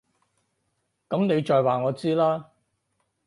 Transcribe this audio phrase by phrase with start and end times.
[1.09, 2.47] 噉你再話我知啦